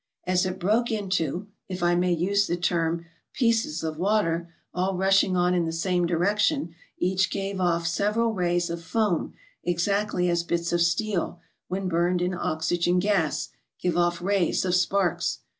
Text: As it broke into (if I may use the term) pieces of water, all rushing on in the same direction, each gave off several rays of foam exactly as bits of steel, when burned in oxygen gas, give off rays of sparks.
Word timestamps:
As 0.25 0.47
it 0.47 0.57
broke 0.57 0.91
into 0.91 1.45
(if 1.69 1.83
I 1.83 1.93
may 1.93 2.11
use 2.11 2.47
the 2.47 2.57
term) 2.57 3.05
pieces 3.33 3.83
of 3.83 3.99
water, 3.99 4.51
all 4.73 4.95
rushing 4.95 5.37
on 5.37 5.53
in 5.53 5.65
the 5.65 5.71
same 5.71 6.07
direction, 6.07 6.73
each 6.97 7.29
gave 7.29 7.61
off 7.61 7.85
several 7.85 8.33
rays 8.33 8.71
of 8.71 8.83
foam 8.83 9.35
exactly 9.63 10.27
as 10.27 10.41
bits 10.41 10.73
of 10.73 10.81
steel, 10.81 11.39
when 11.67 11.87
burned 11.87 12.23
in 12.23 12.33
oxygen 12.33 12.97
gas, 12.97 13.49
give 13.79 13.95
off 13.95 14.23
rays 14.23 14.65
of 14.65 14.73
sparks. 14.73 15.41